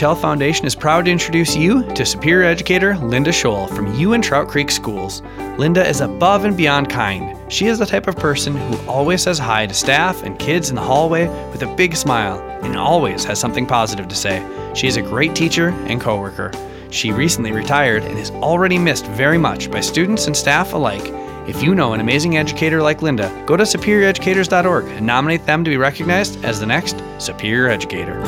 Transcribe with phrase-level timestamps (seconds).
[0.00, 4.48] Health Foundation is proud to introduce you to Superior Educator Linda Scholl from Ewen Trout
[4.48, 5.20] Creek Schools.
[5.58, 7.36] Linda is above and beyond kind.
[7.52, 10.76] She is the type of person who always says hi to staff and kids in
[10.76, 14.46] the hallway with a big smile and always has something positive to say.
[14.74, 16.52] She is a great teacher and coworker.
[16.90, 21.12] She recently retired and is already missed very much by students and staff alike.
[21.48, 25.70] If you know an amazing educator like Linda, go to superioreducators.org and nominate them to
[25.70, 28.20] be recognized as the next Superior Educator.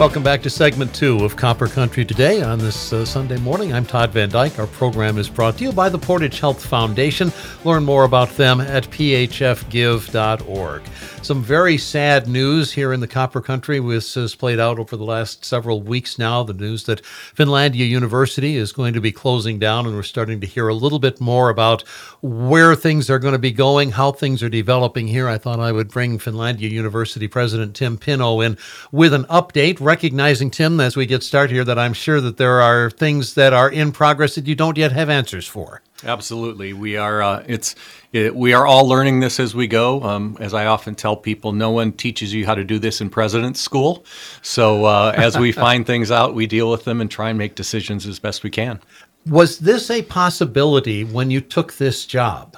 [0.00, 3.74] Welcome back to segment two of Copper Country Today on this uh, Sunday morning.
[3.74, 4.58] I'm Todd Van Dyke.
[4.58, 7.30] Our program is brought to you by the Portage Health Foundation.
[7.64, 10.82] Learn more about them at phfgive.org.
[11.22, 13.78] Some very sad news here in the Copper Country.
[13.78, 16.42] This has played out over the last several weeks now.
[16.44, 20.46] The news that Finlandia University is going to be closing down, and we're starting to
[20.46, 21.82] hear a little bit more about
[22.22, 25.28] where things are going to be going, how things are developing here.
[25.28, 28.56] I thought I would bring Finlandia University President Tim Pinnow in
[28.90, 32.60] with an update, recognizing, Tim, as we get started here, that I'm sure that there
[32.60, 35.82] are things that are in progress that you don't yet have answers for.
[36.04, 37.20] Absolutely, we are.
[37.20, 37.74] Uh, it's
[38.12, 40.00] it, we are all learning this as we go.
[40.04, 43.10] Um, as I often tell people, no one teaches you how to do this in
[43.10, 44.04] president's school.
[44.42, 47.56] So uh, as we find things out, we deal with them and try and make
[47.56, 48.78] decisions as best we can.
[49.26, 52.56] Was this a possibility when you took this job?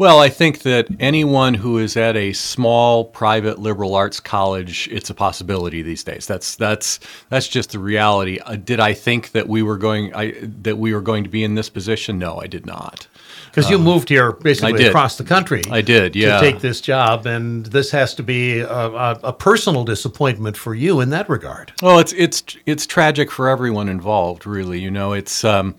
[0.00, 5.10] Well, I think that anyone who is at a small private liberal arts college, it's
[5.10, 6.26] a possibility these days.
[6.26, 8.38] That's that's that's just the reality.
[8.38, 11.44] Uh, did I think that we were going I, that we were going to be
[11.44, 12.18] in this position?
[12.18, 13.08] No, I did not.
[13.48, 15.60] Because you moved here basically across the country.
[15.70, 16.40] I did, yeah.
[16.40, 20.74] To take this job, and this has to be a, a, a personal disappointment for
[20.74, 21.74] you in that regard.
[21.82, 24.80] Well, it's it's it's tragic for everyone involved, really.
[24.80, 25.44] You know, it's.
[25.44, 25.74] Um,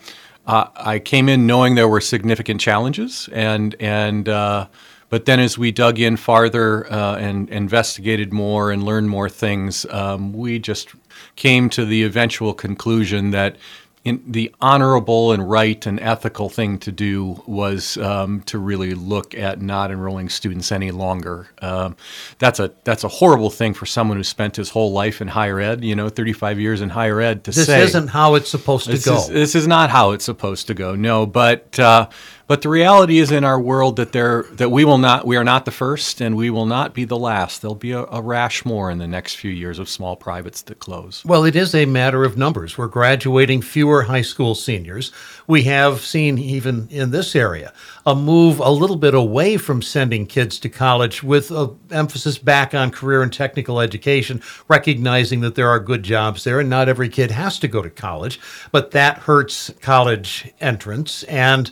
[0.52, 4.68] uh, I came in knowing there were significant challenges, and and uh,
[5.08, 9.86] but then as we dug in farther uh, and investigated more and learned more things,
[9.90, 10.90] um, we just
[11.38, 13.56] came to the eventual conclusion that
[14.04, 19.36] in the honorable and right and ethical thing to do was um, to really look
[19.36, 21.50] at not enrolling students any longer.
[21.62, 21.96] Um,
[22.40, 25.60] that's a that's a horrible thing for someone who spent his whole life in higher
[25.60, 25.84] ed.
[25.84, 28.86] You know, 35 years in higher ed to this say this isn't how it's supposed
[28.86, 29.18] to go.
[29.18, 30.96] Is, this is not how it's supposed to go.
[30.96, 31.80] No, but.
[31.80, 32.10] Uh,
[32.52, 35.44] but the reality is in our world that there that we will not we are
[35.46, 37.62] not the first and we will not be the last.
[37.62, 40.78] There'll be a, a, rash more in the next few years of small privates that
[40.78, 41.24] close.
[41.24, 42.78] Well, it is a matter of numbers.
[42.78, 45.14] We're graduating fewer high school seniors.
[45.48, 47.72] We have seen even in this area
[48.06, 52.74] a move a little bit away from sending kids to college with an emphasis back
[52.74, 57.08] on career and technical education, recognizing that there are good jobs there and not every
[57.08, 58.42] kid has to go to college,
[58.74, 61.72] but that hurts college entrance and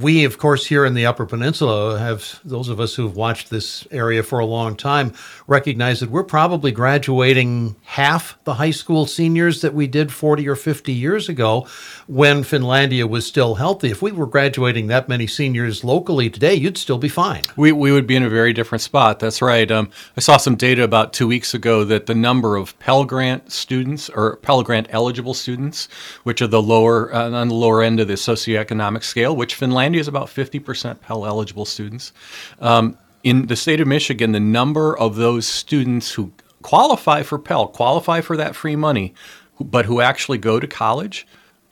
[0.00, 3.86] we, of course, here in the Upper Peninsula, have those of us who've watched this
[3.90, 5.12] area for a long time
[5.46, 10.56] recognize that we're probably graduating half the high school seniors that we did 40 or
[10.56, 11.66] 50 years ago
[12.06, 13.90] when Finlandia was still healthy.
[13.90, 17.42] If we were graduating that many seniors locally today, you'd still be fine.
[17.56, 19.18] We, we would be in a very different spot.
[19.18, 19.70] That's right.
[19.70, 23.52] Um, I saw some data about two weeks ago that the number of Pell Grant
[23.52, 25.88] students or Pell Grant eligible students,
[26.22, 29.81] which are the lower uh, on the lower end of the socioeconomic scale, which Finlandia
[29.82, 32.12] Finlandia is about 50% Pell eligible students.
[32.60, 36.32] Um, in the state of Michigan, the number of those students who
[36.62, 39.14] qualify for Pell, qualify for that free money,
[39.60, 41.26] but who actually go to college,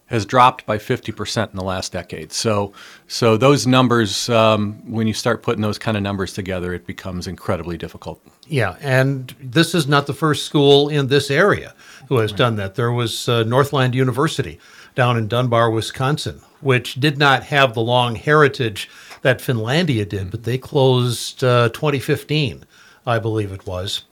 [0.06, 2.32] has dropped by 50% in the last decade.
[2.32, 2.72] So,
[3.06, 7.28] so those numbers, um, when you start putting those kind of numbers together, it becomes
[7.28, 8.20] incredibly difficult.
[8.48, 11.74] Yeah, and this is not the first school in this area
[12.08, 12.38] who has right.
[12.38, 12.74] done that.
[12.74, 14.58] There was uh, Northland University
[15.00, 18.86] down in Dunbar, Wisconsin, which did not have the long heritage
[19.22, 22.66] that Finlandia did, but they closed uh, 2015,
[23.06, 24.04] I believe it was.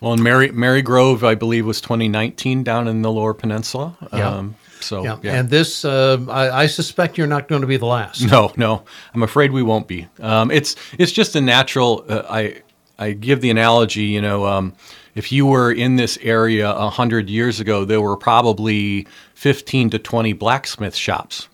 [0.00, 3.96] Well, and Mary Marygrove, I believe, was 2019 down in the Lower Peninsula.
[4.12, 4.30] Yeah.
[4.30, 5.18] Um, so, yeah.
[5.20, 5.34] yeah.
[5.34, 8.22] And this, uh, I, I, suspect you're not going to be the last.
[8.30, 8.84] No, no.
[9.14, 10.06] I'm afraid we won't be.
[10.20, 12.04] Um, it's it's just a natural.
[12.08, 12.62] Uh, I
[13.00, 14.04] I give the analogy.
[14.04, 14.74] You know, um,
[15.16, 19.98] if you were in this area a hundred years ago, there were probably 15 to
[19.98, 21.48] 20 blacksmith shops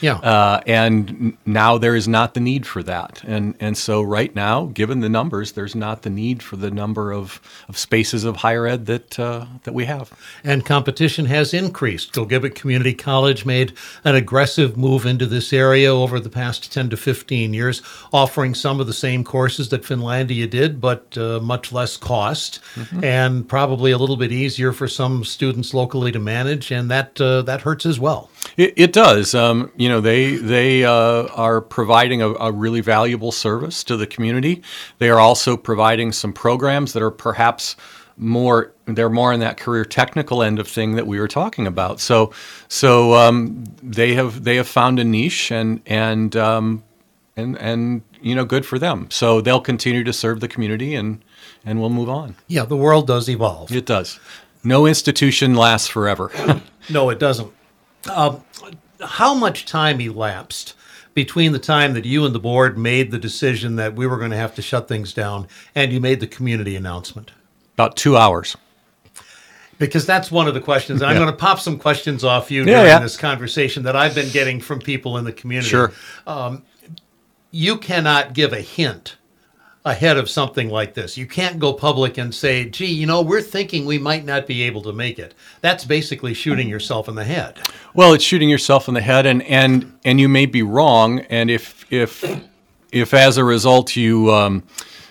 [0.00, 0.14] yeah.
[0.14, 3.22] Uh, and now there is not the need for that.
[3.24, 7.12] And and so right now, given the numbers, there's not the need for the number
[7.12, 10.12] of, of spaces of higher ed that uh, that we have.
[10.44, 12.12] And competition has increased.
[12.12, 13.72] Gogebic Community College made
[14.04, 18.80] an aggressive move into this area over the past 10 to 15 years, offering some
[18.80, 23.02] of the same courses that Finlandia did, but uh, much less cost, mm-hmm.
[23.04, 27.42] and probably a little bit easier for some students locally to manage, and that uh,
[27.42, 28.30] that hurts as well.
[28.56, 29.34] It, it does.
[29.34, 34.06] Um, you know, they they uh, are providing a, a, really valuable service to the
[34.06, 34.62] community.
[34.98, 37.76] They are also providing some programs that are perhaps
[38.16, 42.00] more they're more in that career technical end of thing that we were talking about.
[42.00, 42.32] So
[42.68, 46.82] so um, they have they have found a niche and and um,
[47.36, 49.08] and and you know good for them.
[49.10, 51.22] So they'll continue to serve the community and
[51.64, 52.34] and we'll move on.
[52.46, 53.70] Yeah, the world does evolve.
[53.70, 54.18] It does.
[54.64, 56.30] No institution lasts forever.
[56.90, 57.52] No, it doesn't.
[58.08, 58.42] Um,
[59.04, 60.74] how much time elapsed
[61.14, 64.30] between the time that you and the board made the decision that we were going
[64.30, 67.32] to have to shut things down and you made the community announcement?
[67.74, 68.56] About two hours.
[69.78, 71.02] Because that's one of the questions.
[71.02, 72.98] And I'm going to pop some questions off you Yeah, during yeah.
[72.98, 75.68] this conversation that I've been getting from people in the community.
[75.68, 75.92] Sure.
[77.52, 79.17] You cannot give a hint
[79.84, 81.16] ahead of something like this.
[81.16, 84.62] You can't go public and say, gee, you know, we're thinking we might not be
[84.62, 85.34] able to make it.
[85.60, 87.58] That's basically shooting yourself in the head.
[87.94, 91.20] Well, it's shooting yourself in the head, and and and you may be wrong.
[91.30, 92.24] And if if
[92.92, 94.62] if as a result you um,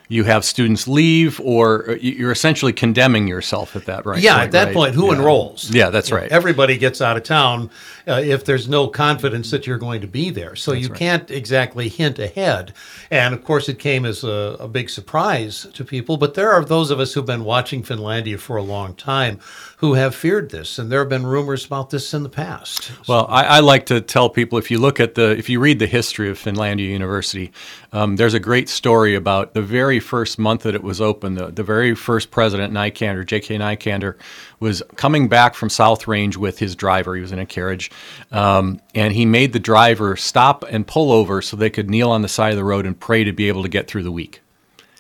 [0.09, 4.21] you have students leave, or you're essentially condemning yourself at that right.
[4.21, 4.73] Yeah, point, at that right?
[4.73, 5.13] point, who Yeah.
[5.13, 5.69] enrolls?
[5.69, 6.31] Yeah, that's right.
[6.31, 7.69] Everybody gets out of town
[8.07, 10.55] uh, if there's no confidence that you're going to be there.
[10.55, 10.97] So you right.
[10.97, 12.73] can't exactly hint ahead.
[13.11, 16.15] And of course, it came as a, a big surprise to people.
[16.15, 19.39] But there are those of us who've been watching Finlandia for a long time
[19.77, 20.79] who have feared this.
[20.79, 22.91] And there have been rumors about this in the past.
[23.07, 25.79] Well, I, I like to tell people if you look at the, if you read
[25.79, 27.51] the history of Finlandia University,
[27.91, 31.35] um, there's a great story about the very first month that it was open.
[31.35, 33.57] The, the very first president, Nikander, J.K.
[33.57, 34.15] Nikander,
[34.59, 37.15] was coming back from South Range with his driver.
[37.15, 37.91] He was in a carriage,
[38.31, 42.21] um, and he made the driver stop and pull over so they could kneel on
[42.21, 44.41] the side of the road and pray to be able to get through the week.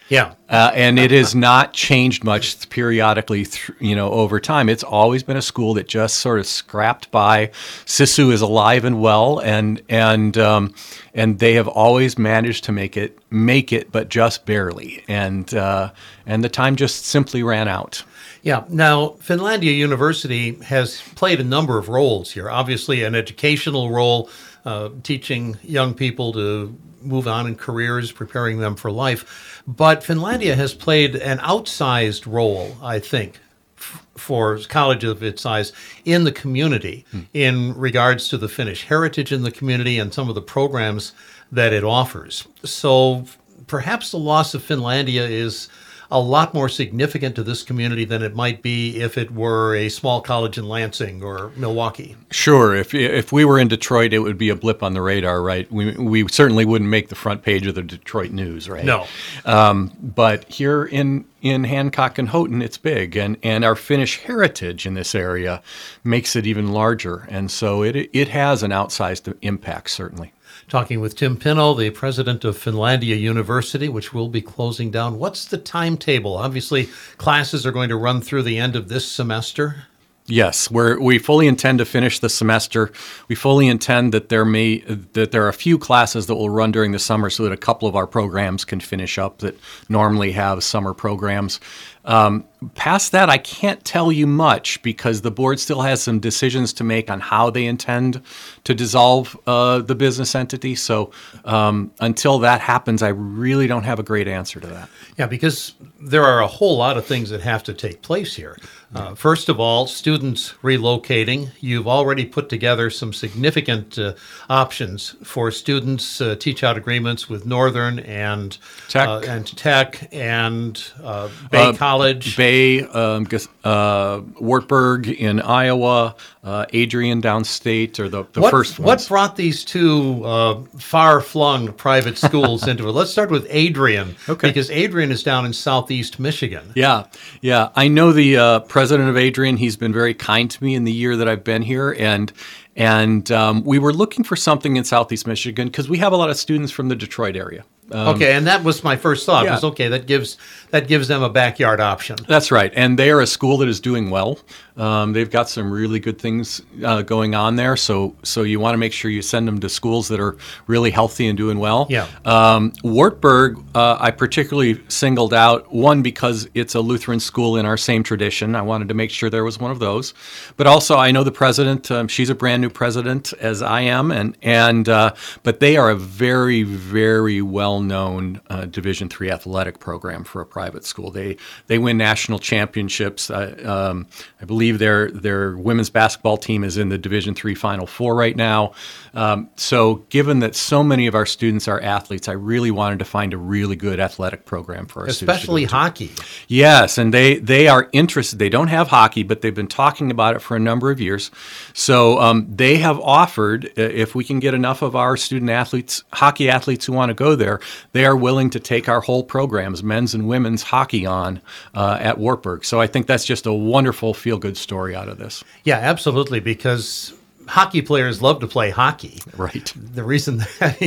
[0.09, 0.35] Yeah.
[0.49, 4.69] Uh, and it has not changed much periodically, th- you know, over time.
[4.69, 7.47] It's always been a school that just sort of scrapped by.
[7.85, 10.73] Sisu is alive and well, and and um,
[11.13, 15.03] and they have always managed to make it make it, but just barely.
[15.09, 15.91] And uh,
[16.25, 18.03] and the time just simply ran out.
[18.43, 18.63] Yeah.
[18.69, 22.49] Now, Finlandia University has played a number of roles here.
[22.49, 24.29] Obviously, an educational role,
[24.63, 29.63] uh, teaching young people to move on in careers, preparing them for life.
[29.67, 33.39] But Finlandia has played an outsized role, I think,
[33.77, 35.73] f- for a college of its size
[36.05, 37.21] in the community hmm.
[37.33, 41.13] in regards to the Finnish heritage in the community and some of the programs
[41.51, 42.47] that it offers.
[42.63, 43.25] So
[43.67, 45.69] perhaps the loss of Finlandia is
[46.09, 49.89] a lot more significant to this community than it might be if it were a
[49.89, 52.15] small college in Lansing or Milwaukee.
[52.31, 55.41] Sure, if if we were in Detroit, it would be a blip on the radar,
[55.41, 55.69] right?
[55.71, 58.85] We we certainly wouldn't make the front page of the Detroit News, right?
[58.85, 59.05] No.
[59.45, 64.85] Um, but here in in Hancock and Houghton, it's big, and and our Finnish heritage
[64.85, 65.61] in this area
[66.03, 70.33] makes it even larger, and so it it has an outsized impact, certainly.
[70.67, 75.17] Talking with Tim Pinnow, the president of Finlandia University, which will be closing down.
[75.17, 76.35] What's the timetable?
[76.35, 79.87] Obviously, classes are going to run through the end of this semester.
[80.29, 82.91] Yes, we're, we fully intend to finish the semester.
[83.29, 86.73] We fully intend that there may that there are a few classes that will run
[86.73, 89.57] during the summer, so that a couple of our programs can finish up that
[89.87, 91.61] normally have summer programs.
[92.07, 96.73] Um, past that, I can't tell you much because the board still has some decisions
[96.73, 98.21] to make on how they intend
[98.63, 100.73] to dissolve uh, the business entity.
[100.75, 101.11] So
[101.43, 104.89] um, until that happens, I really don't have a great answer to that.
[105.17, 108.57] Yeah, because there are a whole lot of things that have to take place here.
[108.95, 111.49] Uh, first of all, students relocating.
[111.59, 114.13] You've already put together some significant uh,
[114.49, 116.21] options for students.
[116.21, 119.07] Uh, teach out agreements with Northern and Tech.
[119.09, 122.37] uh, and Tech and uh, Bay Uh, College.
[122.37, 123.27] Bay, um,
[123.63, 129.07] uh, Wartburg in Iowa, uh, Adrian downstate, or the, the what, first what ones.
[129.07, 132.91] brought these two uh, far-flung private schools into it?
[132.91, 134.47] Let's start with Adrian, Okay.
[134.47, 136.71] because Adrian is down in southeast Michigan.
[136.75, 137.05] Yeah,
[137.41, 137.69] yeah.
[137.75, 139.57] I know the uh, president of Adrian.
[139.57, 142.31] He's been very kind to me in the year that I've been here, and
[142.75, 146.29] and um, we were looking for something in Southeast Michigan because we have a lot
[146.29, 147.63] of students from the Detroit area.
[147.91, 149.45] Um, okay, and that was my first thought.
[149.45, 149.53] yeah.
[149.53, 149.87] Was okay.
[149.87, 150.37] That gives
[150.71, 152.17] that gives them a backyard option.
[152.27, 154.39] That's right, and they are a school that is doing well.
[154.77, 157.75] Um, they've got some really good things uh, going on there.
[157.75, 160.91] So, so you want to make sure you send them to schools that are really
[160.91, 161.87] healthy and doing well.
[161.89, 162.07] Yeah.
[162.25, 167.77] Um, Wartburg, uh, I particularly singled out one because it's a Lutheran school in our
[167.77, 168.55] same tradition.
[168.55, 170.13] I wanted to make sure there was one of those,
[170.57, 171.89] but also I know the president.
[171.89, 175.89] Um, she's a brand new president, as I am, and and uh, but they are
[175.89, 181.11] a very, very well well-known uh, Division three athletic program for a private school.
[181.11, 183.29] They they win national championships.
[183.29, 184.07] Uh, um,
[184.41, 188.35] I believe their their women's basketball team is in the Division three Final Four right
[188.35, 188.73] now.
[189.13, 193.05] Um, so, given that so many of our students are athletes, I really wanted to
[193.05, 195.21] find a really good athletic program for our students.
[195.21, 196.11] Especially hockey.
[196.47, 198.39] Yes, and they they are interested.
[198.39, 201.31] They don't have hockey, but they've been talking about it for a number of years.
[201.73, 206.03] So um, they have offered, uh, if we can get enough of our student athletes,
[206.13, 207.59] hockey athletes who want to go there,
[207.91, 211.41] they are willing to take our whole programs, men's and women's hockey, on
[211.73, 212.65] uh, at Wartburg.
[212.65, 215.43] So I think that's just a wonderful feel good story out of this.
[215.63, 216.39] Yeah, absolutely.
[216.39, 217.13] Because
[217.47, 219.21] hockey players love to play hockey.
[219.35, 219.73] Right.
[219.75, 220.81] The reason that,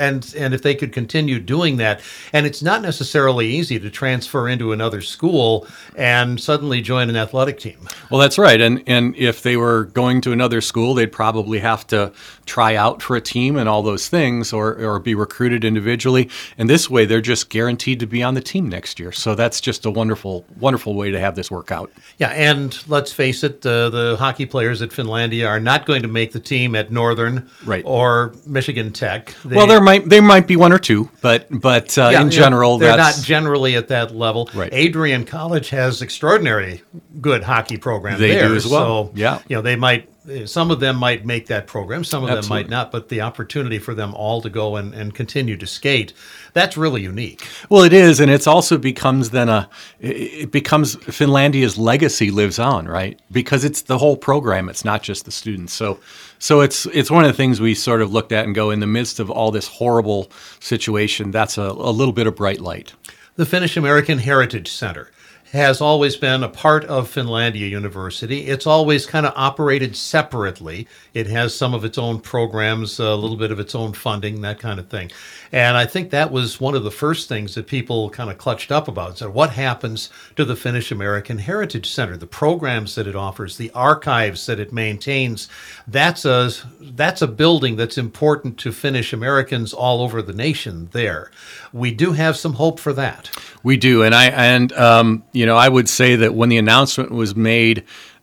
[0.00, 2.00] and and if they could continue doing that,
[2.32, 7.58] and it's not necessarily easy to transfer into another school and suddenly join an athletic
[7.58, 7.88] team.
[8.10, 8.60] Well, that's right.
[8.60, 12.12] And and if they were going to another school, they'd probably have to
[12.46, 16.28] try out for a team and all those things, or or be recruited individually.
[16.58, 19.12] And this way, they're just guaranteed to be on the team next year.
[19.12, 21.90] So that's just a wonderful wonderful way to have this work out.
[22.18, 26.08] Yeah, and let's face it, uh, the hockey players at Finlandia are not going to
[26.08, 27.82] make the team at Northern Right.
[27.86, 29.34] or Michigan Tech.
[29.44, 32.30] They- well, there might there might be one or two, but but uh, Yeah, in
[32.30, 34.48] general, they're that's not generally at that level.
[34.54, 34.70] Right.
[34.72, 36.82] Adrian College has extraordinary
[37.20, 38.18] good hockey program.
[38.20, 39.06] They there, do as well.
[39.06, 39.38] So, Yeah.
[39.48, 40.08] you know they might.
[40.46, 42.04] Some of them might make that program.
[42.04, 42.90] Some of them might not.
[42.90, 46.12] But the opportunity for them all to go and, and continue to skate,
[46.52, 47.46] that's really unique.
[47.68, 49.68] Well, it is, and it's also becomes then a
[50.00, 53.18] it becomes Finlandia's legacy lives on, right?
[53.30, 54.68] Because it's the whole program.
[54.68, 55.72] It's not just the students.
[55.72, 56.00] So,
[56.38, 58.80] so it's it's one of the things we sort of looked at and go in
[58.80, 61.30] the midst of all this horrible situation.
[61.30, 62.92] That's a, a little bit of bright light.
[63.36, 65.10] The Finnish American Heritage Center
[65.52, 68.46] has always been a part of Finlandia University.
[68.46, 70.86] It's always kind of operated separately.
[71.12, 74.60] It has some of its own programs, a little bit of its own funding, that
[74.60, 75.10] kind of thing.
[75.50, 78.70] And I think that was one of the first things that people kind of clutched
[78.70, 79.18] up about.
[79.18, 82.16] So, what happens to the Finnish American Heritage Center?
[82.16, 85.48] The programs that it offers, the archives that it maintains.
[85.88, 90.88] That's a that's a building that's important to Finnish Americans all over the nation.
[90.92, 91.32] There,
[91.72, 93.30] we do have some hope for that.
[93.64, 97.34] We do, and I and um, know I would say that when the announcement was
[97.36, 97.80] made,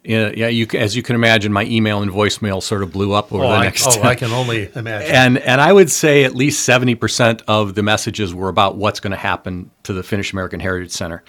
[0.09, 3.31] uh, yeah, you as you can imagine, my email and voicemail sort of blew up
[3.33, 3.85] over Oh, the I, next.
[3.87, 5.13] oh, I can only imagine.
[5.15, 8.99] and and I would say at least seventy percent of the messages were about what's
[8.99, 11.23] going to happen to the Finnish American Heritage Center,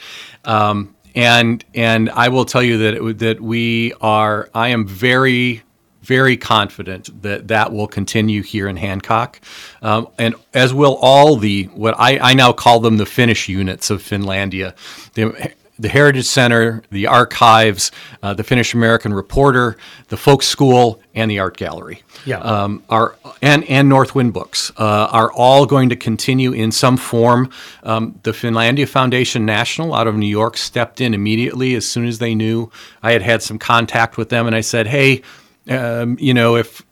[0.44, 4.48] um, and and I will tell you that it, that we are.
[4.54, 5.62] I am very
[6.00, 9.40] very confident that that will continue here in Hancock,
[9.82, 13.90] um, and as will all the what I, I now call them the Finnish units
[13.90, 14.74] of Finlandia.
[15.14, 17.92] The, the Heritage Center, the archives,
[18.22, 19.76] uh, the Finnish American Reporter,
[20.08, 22.38] the Folk School, and the Art Gallery Yeah.
[22.40, 27.50] um, are and and Northwind Books uh, are all going to continue in some form.
[27.84, 32.18] Um, the Finlandia Foundation National out of New York stepped in immediately as soon as
[32.18, 32.70] they knew
[33.02, 35.22] I had had some contact with them, and I said, "Hey,
[35.70, 36.82] um, you know, if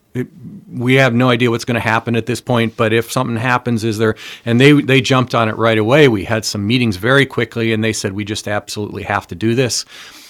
[0.69, 3.83] we have no idea what's going to happen at this point, but if something happens,
[3.83, 4.15] is there?
[4.45, 6.07] And they they jumped on it right away.
[6.07, 9.55] We had some meetings very quickly, and they said we just absolutely have to do
[9.55, 9.85] this.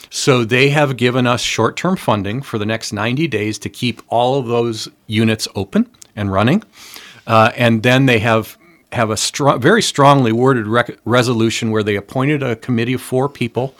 [0.09, 4.39] So they have given us short-term funding for the next 90 days to keep all
[4.39, 6.63] of those units open and running,
[7.25, 8.57] uh, and then they have
[8.93, 13.27] have a strong, very strongly worded rec- resolution where they appointed a committee of four
[13.27, 13.75] people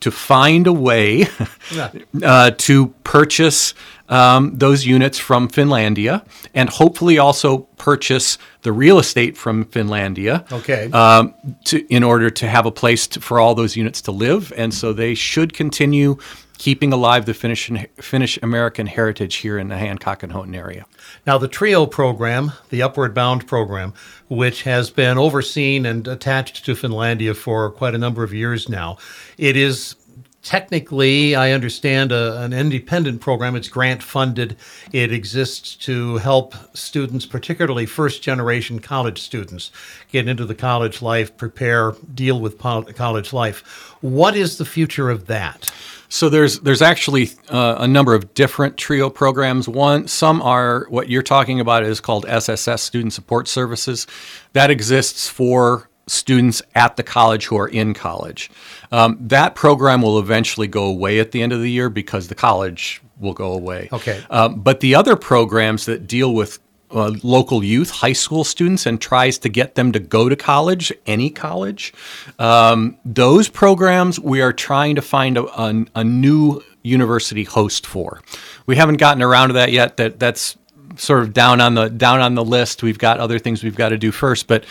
[0.00, 1.26] to find a way
[2.22, 3.74] uh, to purchase
[4.08, 6.24] um, those units from Finlandia
[6.54, 10.50] and hopefully also purchase the real estate from Finlandia.
[10.50, 10.90] Okay.
[10.92, 11.34] Um,
[11.66, 14.52] to, in order to have a place to, for all those units to live.
[14.56, 16.18] And so they should continue
[16.58, 20.84] keeping alive the Finnish, Finnish American heritage here in the Hancock and Houghton area.
[21.24, 23.94] Now, the TRIO program, the Upward Bound program,
[24.28, 28.98] which has been overseen and attached to Finlandia for quite a number of years now,
[29.38, 29.94] it is
[30.42, 33.56] technically, I understand, a, an independent program.
[33.56, 34.56] It's grant funded.
[34.92, 39.70] It exists to help students, particularly first generation college students,
[40.10, 43.60] get into the college life, prepare, deal with pol- college life.
[44.00, 45.70] What is the future of that?
[46.10, 49.68] So there's there's actually uh, a number of different trio programs.
[49.68, 54.06] One, some are what you're talking about is called SSS Student Support Services.
[54.54, 58.50] That exists for students at the college who are in college.
[58.90, 62.34] Um, that program will eventually go away at the end of the year because the
[62.34, 63.88] college will go away.
[63.92, 64.22] Okay.
[64.30, 66.58] Um, but the other programs that deal with
[66.90, 70.92] uh, local youth, high school students, and tries to get them to go to college,
[71.06, 71.92] any college.
[72.38, 78.22] Um, those programs we are trying to find a, a, a new university host for.
[78.66, 79.98] We haven't gotten around to that yet.
[79.98, 80.56] That that's
[80.96, 82.82] sort of down on the down on the list.
[82.82, 84.64] We've got other things we've got to do first, but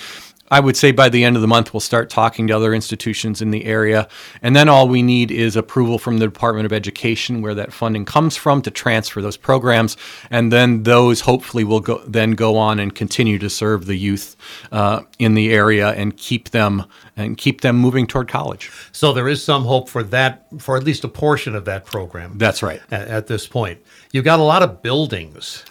[0.49, 3.41] I would say by the end of the month, we'll start talking to other institutions
[3.41, 4.07] in the area.
[4.41, 8.05] And then all we need is approval from the Department of Education where that funding
[8.05, 9.97] comes from to transfer those programs.
[10.29, 14.37] And then those hopefully will go, then go on and continue to serve the youth
[14.71, 16.85] uh, in the area and keep them
[17.17, 18.71] and keep them moving toward college.
[18.91, 22.37] So there is some hope for that, for at least a portion of that program.
[22.37, 22.81] That's right.
[22.91, 25.65] At, at this point, you've got a lot of buildings,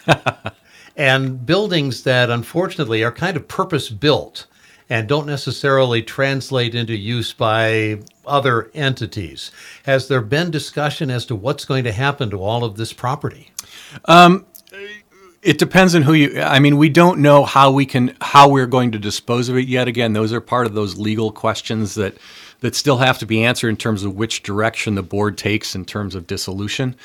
[0.96, 4.46] and buildings that unfortunately are kind of purpose built
[4.88, 9.50] and don't necessarily translate into use by other entities.
[9.84, 13.50] Has there been discussion as to what's going to happen to all of this property?
[14.04, 14.46] Um,
[15.42, 16.40] it depends on who you.
[16.40, 19.68] I mean, we don't know how we can how we're going to dispose of it
[19.68, 19.86] yet.
[19.86, 22.16] Again, those are part of those legal questions that
[22.60, 25.84] that still have to be answered in terms of which direction the board takes in
[25.84, 26.96] terms of dissolution.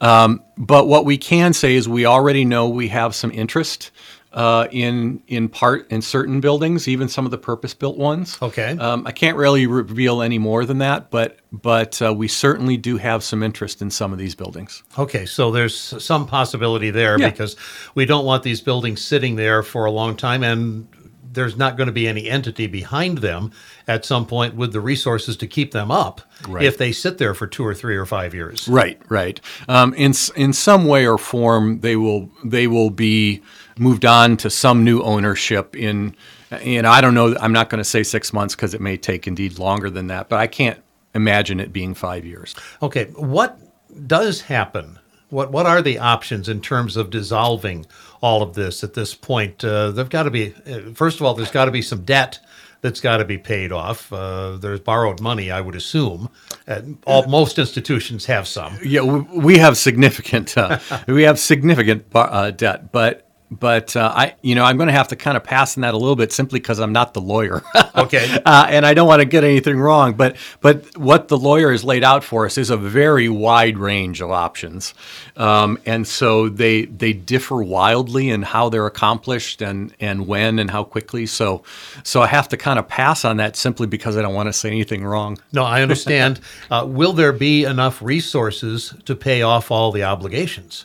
[0.00, 3.92] Um, but what we can say is we already know we have some interest
[4.36, 8.36] uh, in in part in certain buildings, even some of the purpose-built ones.
[8.42, 8.76] Okay.
[8.78, 12.98] Um, I can't really reveal any more than that, but but uh, we certainly do
[12.98, 14.82] have some interest in some of these buildings.
[14.98, 15.74] Okay, so there's
[16.04, 17.30] some possibility there Yeah.
[17.30, 17.56] because
[17.94, 20.86] we don't want these buildings sitting there for a long time, and
[21.32, 23.52] there's not going to be any entity behind them
[23.88, 26.64] at some point with the resources to keep them up Right.
[26.64, 28.68] if they sit there for two or three or five years.
[28.68, 29.40] Right, right.
[29.68, 33.42] Um, in in some way or form, they will they will be
[33.78, 36.14] moved on to some new ownership in.
[36.50, 37.36] And I don't know.
[37.40, 40.28] I'm not going to say six months because it may take indeed longer than that.
[40.28, 40.80] But I can't
[41.12, 42.54] imagine it being five years.
[42.82, 43.58] Okay, what
[44.06, 44.98] does happen?
[45.30, 47.84] What what are the options in terms of dissolving
[48.20, 49.64] all of this at this point?
[49.64, 52.38] Uh, there've got to be uh, first of all, there's got to be some debt
[52.80, 54.12] that's got to be paid off.
[54.12, 56.30] Uh, there's borrowed money, I would assume.
[56.68, 58.78] Uh, all, most institutions have some.
[58.84, 60.78] Yeah, we, we have significant uh,
[61.08, 65.08] we have significant uh, debt, but but uh, I you know I'm going to have
[65.08, 67.62] to kind of pass on that a little bit simply because I'm not the lawyer.
[67.96, 68.38] Okay.
[68.44, 70.12] uh, and I don't want to get anything wrong.
[70.12, 74.20] But but what the lawyer has laid out for us is a very wide range
[74.20, 74.92] of options,
[75.36, 80.70] um, and so they they differ wildly in how they're accomplished and and when and
[80.70, 81.24] how quickly.
[81.24, 81.62] So
[82.02, 84.52] so I have to kind of pass on that simply because I don't want to
[84.52, 85.38] say anything wrong.
[85.52, 86.40] No, I understand.
[86.70, 90.84] uh, will there be enough resources to pay off all the obligations?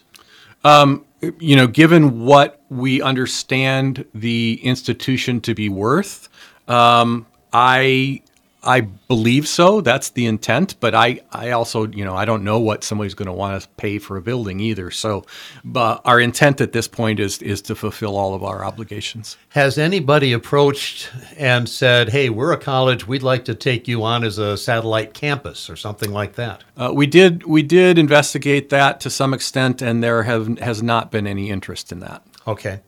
[1.40, 6.30] You know, given what we understand the institution to be worth,
[6.68, 8.22] um, I
[8.64, 9.82] I believe so.
[9.82, 10.76] That's the intent.
[10.80, 13.68] But I I also you know I don't know what somebody's going to want to
[13.78, 14.92] pay for a building either.
[14.92, 15.26] So,
[15.64, 19.38] but our intent at this point is is to fulfill all of our obligations.
[19.50, 23.08] Has anybody approached and said, "Hey, we're a college.
[23.08, 26.64] We'd like to take you on as a satellite campus or something like that"?
[26.78, 31.12] Uh, we did we did investigate that to some extent, and there have has not
[31.12, 32.24] been any interest in that.
[32.48, 32.82] Okay.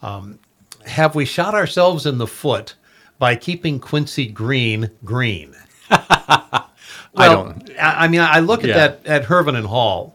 [0.00, 0.38] Um,
[0.86, 2.74] have we shot ourselves in the foot
[3.18, 5.54] by keeping Quincy Green green?
[5.90, 6.64] I
[7.16, 7.70] don't.
[7.80, 8.76] I I mean, I look at Yeah.
[8.76, 10.14] that at Hervenin Hall,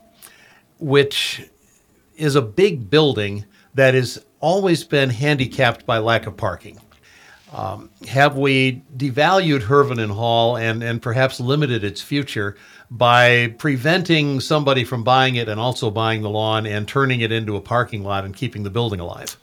[0.79, 1.41] which
[2.15, 6.79] is a big building that has always been handicapped by lack of parking.
[7.51, 12.55] Um, have we devalued Hervenin Hall and, and perhaps limited its future
[12.89, 17.55] by preventing somebody from buying it and also buying the lawn and turning it into
[17.55, 19.37] a parking lot and keeping the building alive?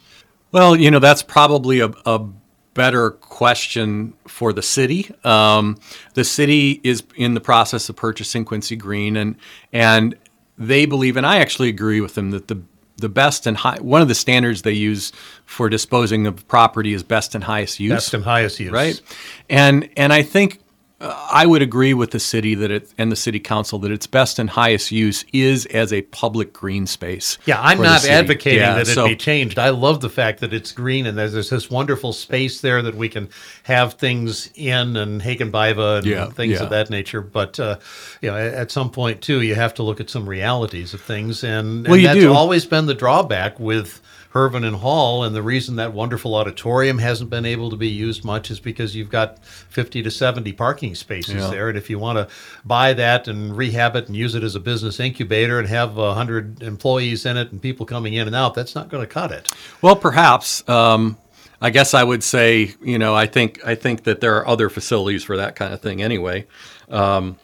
[0.51, 2.27] Well, you know, that's probably a, a
[2.74, 5.11] better question for the city.
[5.24, 5.78] Um,
[6.14, 9.37] the city is in the process of purchasing Quincy Green, and
[9.72, 10.16] and
[10.59, 12.62] they believe, and I actually agree with them that the
[12.96, 15.11] the best and high one of the standards they use
[15.46, 18.70] for disposing of property is best and highest use Best and highest use.
[18.70, 19.00] right?
[19.48, 20.61] And and I think
[21.02, 24.38] I would agree with the city that it and the city council that its best
[24.38, 27.38] and highest use is as a public green space.
[27.46, 29.58] Yeah, I'm not advocating Yeah, that it so- be changed.
[29.58, 32.94] I love the fact that it's green and there's, there's this wonderful space there that
[32.96, 33.30] we can
[33.62, 36.64] have things in and Heikinpäivä and Yeah, things yeah.
[36.64, 37.22] of that nature.
[37.22, 37.78] But uh,
[38.20, 41.42] you know, at some point too, you have to look at some realities of things,
[41.42, 42.32] and, Well, and you that's do.
[42.34, 44.02] always been the drawback with.
[44.30, 48.24] Herven and Hall, and the reason that wonderful auditorium hasn't been able to be used
[48.24, 51.50] much is because you've got 50 to 70 parking spaces Yeah.
[51.50, 51.68] there.
[51.68, 52.28] And if you want to
[52.64, 56.62] buy that and rehab it and use it as a business incubator and have 100
[56.62, 59.48] employees in it and people coming in and out, that's not going to cut it.
[59.82, 60.66] Well, perhaps.
[60.68, 61.16] Um,
[61.60, 64.70] I guess I would say, you know, I think I think that there are other
[64.70, 66.46] facilities for that kind of thing anyway.
[66.88, 67.36] Um,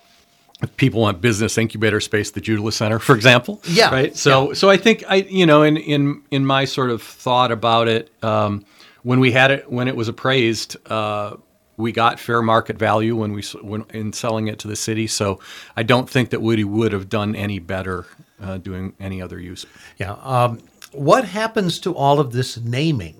[0.76, 3.60] people want business incubator space, the Jutila Center, for example.
[3.64, 4.16] Yeah, Right.
[4.16, 7.88] So, so I think I, you know, in in in my sort of thought about
[7.88, 8.64] it, um,
[9.02, 11.36] when we had it, when it was appraised, uh,
[11.76, 15.06] we got fair market value when we when in selling it to the city.
[15.06, 15.40] So,
[15.76, 18.06] I don't think that Woody would have done any better
[18.42, 19.66] uh, doing any other use.
[19.98, 20.12] Yeah.
[20.22, 20.60] Um,
[20.92, 23.16] what happens to all of this naming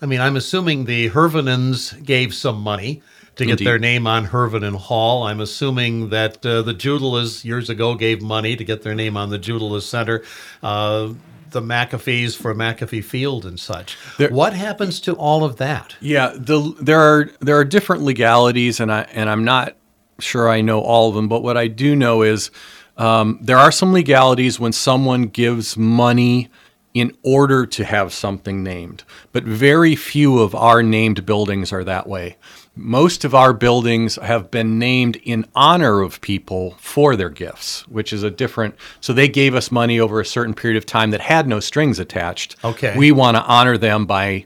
[0.00, 3.02] I mean, I'm assuming the Hervenens gave some money
[3.36, 3.66] to get Indeed.
[3.66, 5.22] their name on Hervin and Hall.
[5.24, 9.30] I'm assuming that uh, the Jutilas years ago gave money to get their name on
[9.30, 10.24] the Jutila Center.
[10.62, 11.12] Uh,
[11.50, 13.96] the McAfees for McAfee Field and such.
[14.18, 15.94] There- what happens to all of that?
[16.00, 19.76] Yeah, the there are there are different legalities, and I and I'm not
[20.18, 21.28] sure I know all of them.
[21.28, 22.50] But what I do know is
[22.96, 26.48] um, there are some legalities when someone gives money
[26.94, 29.04] in order to have something named.
[29.32, 32.38] But very few of our named buildings are that way.
[32.78, 38.12] Most of our buildings have been named in honor of people for their gifts, which
[38.12, 38.74] is a different.
[39.00, 41.98] So they gave us money over a certain period of time that had no strings
[41.98, 42.56] attached.
[42.62, 42.94] Okay.
[42.96, 44.44] We want to honor them by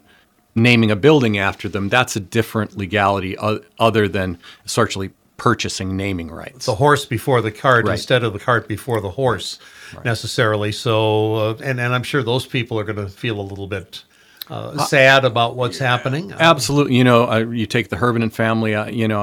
[0.54, 3.36] naming a building after them, that's a different legality
[3.78, 6.66] other than essentially purchasing naming rights.
[6.66, 7.92] the horse before the cart Right.
[7.92, 9.58] instead of the cart before the horse
[10.04, 13.66] necessarily so uh, and, and i'm sure those people are going to feel a little
[13.66, 14.04] bit
[14.50, 16.96] uh, sad about what's happening Absolutely.
[16.96, 19.22] You know, uh, you take the Hervenen family, uh, you know,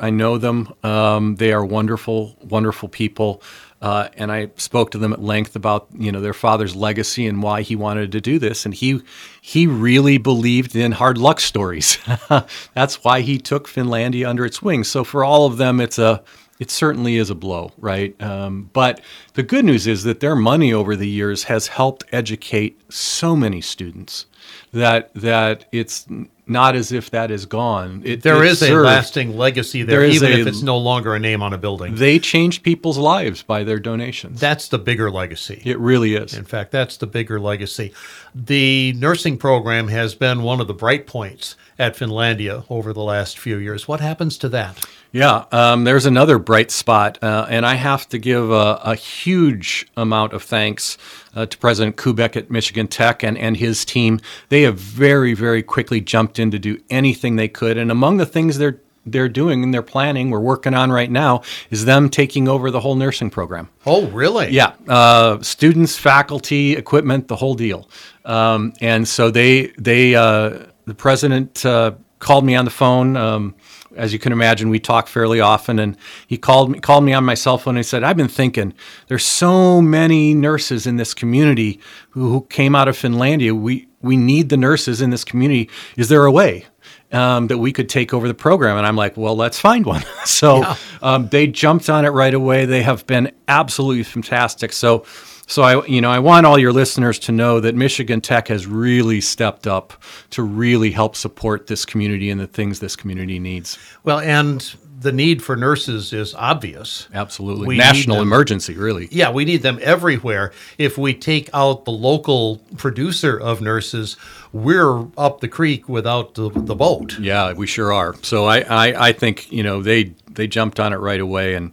[0.00, 0.72] I, I know them.
[0.82, 3.42] Um, they are wonderful, wonderful people.
[3.80, 7.42] Uh, and I spoke to them at length about, you know, their father's legacy and
[7.42, 8.64] why he wanted to do this.
[8.64, 9.02] And he,
[9.40, 11.98] he really believed in hard luck stories.
[12.74, 14.84] That's why he took Finlandia under its wing.
[14.84, 16.22] So for all of them, it's a,
[16.60, 18.20] it certainly is a blow, right?
[18.22, 19.00] Um, but
[19.34, 23.60] the good news is that their money over the years has helped educate so many
[23.60, 24.26] students
[24.72, 26.06] that that it's
[26.46, 28.02] not as if that is gone.
[28.04, 31.18] It, there is a lasting legacy there, There even a- if it's no longer a
[31.20, 34.40] name on a building They changed people's lives by their donations.
[34.40, 36.34] that's the bigger legacy it really is.
[36.34, 37.92] in fact that's the bigger legacy
[38.34, 43.38] the nursing program has been one of the bright points at finlandia over the last
[43.38, 47.74] few years what happens to that Yeah, um, there's another bright spot, uh, and I
[47.74, 50.96] have to give a, a huge amount of thanks
[51.36, 54.20] uh, to President Koubek at Michigan Tech and, and his team.
[54.48, 58.26] They have very, very quickly jumped in to do anything they could, and among the
[58.26, 62.48] things they're they're doing and they're planning, we're working on right now, is them taking
[62.48, 63.68] over the whole nursing program.
[63.86, 67.88] oh really Yeah, uh, students, faculty, equipment, the whole deal.
[68.24, 73.16] Um, and so they they uh, the president uh, called me on the phone.
[73.16, 73.54] Um,
[73.94, 77.24] as you can imagine, we talk fairly often, and he called me called me on
[77.24, 77.72] my cell phone.
[77.72, 78.72] and He said, "I've been thinking.
[79.08, 83.52] There's so many nurses in this community who, who came out of Finlandia.
[83.52, 85.70] We we need the nurses in this community.
[85.96, 86.66] Is there a way?"
[87.12, 88.78] Um, that we could take over the program.
[88.78, 90.02] And I'm like, well, let's find one.
[90.24, 90.64] so
[91.02, 92.64] um, they jumped on it right away.
[92.64, 94.72] They have been absolutely fantastic.
[94.72, 95.04] So,
[95.46, 98.66] so I, you know, I want all your listeners to know that Michigan Tech has
[98.66, 103.78] really stepped up to really help support this community and the things this community needs.
[104.04, 109.08] well and the need for nurses is obvious Absolutely, We national emergency, really.
[109.10, 110.52] Yeah, we need them everywhere.
[110.78, 114.16] If we take out the local producer of nurses,
[114.52, 117.18] we're up the creek without the, the boat.
[117.18, 118.14] Yeah, we sure are.
[118.22, 121.72] So I, I, I think you know they they jumped on it right away, and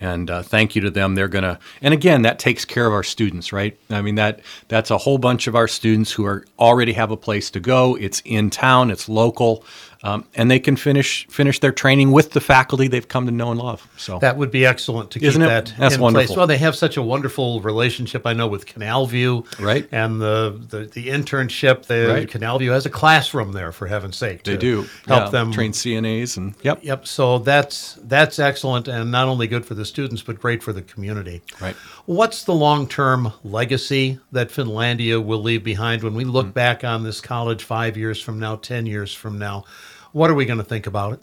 [0.00, 1.14] and uh, thank you to them.
[1.14, 3.78] They're gonna, and again, that takes care of our students, right?
[3.90, 7.16] I mean that that's a whole bunch of our students who are already have a
[7.16, 7.96] place to go.
[7.96, 9.64] It's in town, it's local,
[10.04, 13.50] um, and they can finish finish their training with the faculty they've come to know
[13.50, 13.88] and love.
[13.96, 15.46] So That would be excellent to keep Isn't it?
[15.46, 16.26] that That's in wonderful.
[16.28, 16.36] place.
[16.36, 19.88] Well, they have such a wonderful relationship, I know, with Canal View, Right.
[19.90, 21.86] And the the, the internship.
[21.86, 22.28] The Right.
[22.30, 24.44] Canal View has a classroom there, for heaven's sake.
[24.44, 27.06] they do help Yeah, them train CNAs and yep, Yep.
[27.06, 30.82] So that's that's excellent, and not only good for the students, but great for the
[30.82, 31.42] community.
[31.60, 31.74] Right.
[32.06, 36.52] What's the long-term legacy that Finlandia will leave behind when we look Hmm.
[36.52, 39.64] back on this college five years from now, ten years from now?
[40.12, 41.20] What are we going to think about it?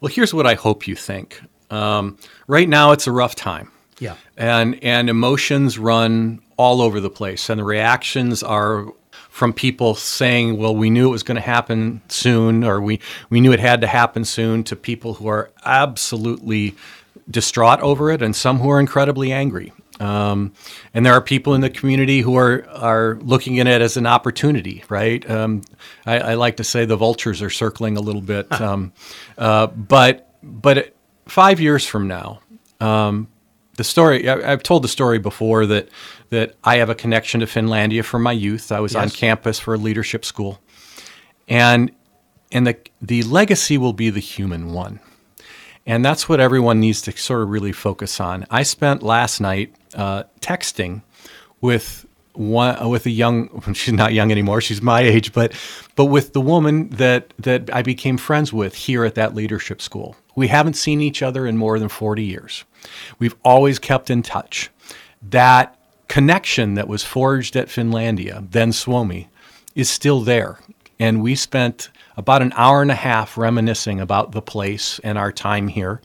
[0.00, 1.40] Well, here's what I hope you think.
[1.70, 3.70] Um, right now, it's a rough time.
[4.00, 4.14] Yeah.
[4.36, 10.56] and and emotions run all over the place and the reactions are from people saying
[10.56, 13.80] well we knew it was going to happen soon or we we knew it had
[13.80, 16.76] to happen soon to people who are absolutely
[17.28, 20.52] distraught over it and some who are incredibly angry um,
[20.94, 24.06] and there are people in the community who are are looking at it as an
[24.06, 25.28] opportunity, right?
[25.28, 25.62] Um,
[26.06, 28.92] I, I like to say the vultures are circling a little bit, um,
[29.36, 30.94] uh, but but
[31.26, 32.40] five years from now,
[33.78, 35.88] the story I, I've told the story before that
[36.30, 38.70] that I have a connection to Finlandia from my youth.
[38.70, 40.60] I was on campus for a leadership school,
[41.48, 41.90] and
[42.52, 45.00] and the the legacy will be the human one,
[45.88, 48.46] and that's what everyone needs to sort of really focus on.
[48.50, 51.02] I spent last night uh, texting
[51.60, 55.52] with one with a young she's not young anymore she's my age but
[55.96, 60.14] but with the woman that that I became friends with here at that leadership school
[60.36, 62.64] we haven't seen each other in more than 40 years
[63.18, 64.70] we've always kept in touch
[65.20, 69.26] that connection that was forged at Finlandia then Suomi
[69.78, 70.58] is still there.
[70.98, 75.30] And we spent about an hour and a half reminiscing about the place and our
[75.30, 76.02] time here.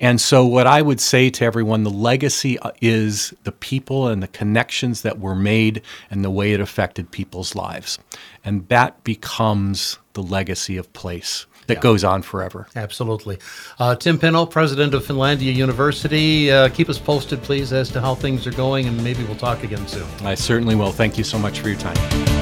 [0.00, 4.20] And so, what I would say to everyone the legacy uh, is the people and
[4.22, 7.98] the connections that were made and the way it affected people's lives.
[8.44, 12.66] And that becomes the legacy of place that goes on forever.
[12.74, 13.38] Absolutely.
[13.78, 16.50] Uh, Tim Pinnow, president of Finlandia University.
[16.50, 19.62] Uh, keep us posted, please, as to how things are going, and maybe we'll talk
[19.62, 20.08] again soon.
[20.22, 20.92] I certainly will.
[20.92, 22.41] Thank you so much for your time.